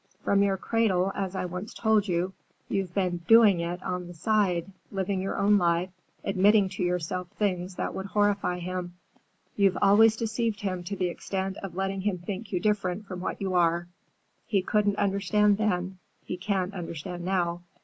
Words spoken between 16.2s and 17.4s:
he can't understand